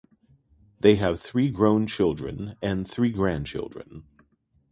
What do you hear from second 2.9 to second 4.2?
grandchildren.